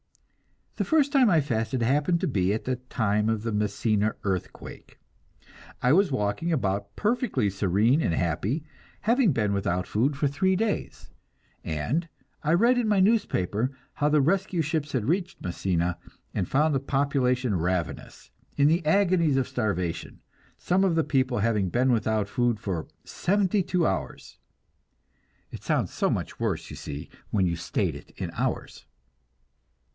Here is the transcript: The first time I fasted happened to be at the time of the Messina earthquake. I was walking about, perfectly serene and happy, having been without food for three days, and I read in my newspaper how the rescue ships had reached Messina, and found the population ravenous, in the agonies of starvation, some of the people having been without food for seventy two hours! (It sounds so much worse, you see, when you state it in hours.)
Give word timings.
The 0.77 0.83
first 0.83 1.11
time 1.11 1.29
I 1.29 1.41
fasted 1.41 1.83
happened 1.83 2.19
to 2.21 2.27
be 2.27 2.53
at 2.55 2.63
the 2.63 2.77
time 2.77 3.29
of 3.29 3.43
the 3.43 3.51
Messina 3.51 4.15
earthquake. 4.23 4.99
I 5.79 5.93
was 5.93 6.11
walking 6.11 6.51
about, 6.51 6.95
perfectly 6.95 7.51
serene 7.51 8.01
and 8.01 8.15
happy, 8.15 8.63
having 9.01 9.31
been 9.31 9.53
without 9.53 9.85
food 9.85 10.17
for 10.17 10.27
three 10.27 10.55
days, 10.55 11.11
and 11.63 12.09
I 12.41 12.55
read 12.55 12.79
in 12.79 12.87
my 12.87 12.99
newspaper 12.99 13.69
how 13.93 14.09
the 14.09 14.21
rescue 14.21 14.63
ships 14.63 14.93
had 14.93 15.05
reached 15.07 15.39
Messina, 15.39 15.99
and 16.33 16.49
found 16.49 16.73
the 16.73 16.79
population 16.79 17.53
ravenous, 17.55 18.31
in 18.57 18.67
the 18.67 18.83
agonies 18.83 19.37
of 19.37 19.47
starvation, 19.47 20.21
some 20.57 20.83
of 20.83 20.95
the 20.95 21.03
people 21.03 21.39
having 21.39 21.69
been 21.69 21.91
without 21.91 22.27
food 22.27 22.59
for 22.59 22.87
seventy 23.03 23.61
two 23.61 23.85
hours! 23.85 24.39
(It 25.51 25.61
sounds 25.61 25.93
so 25.93 26.09
much 26.09 26.39
worse, 26.39 26.71
you 26.71 26.75
see, 26.75 27.07
when 27.29 27.45
you 27.45 27.55
state 27.55 27.93
it 27.93 28.11
in 28.17 28.31
hours.) 28.33 28.87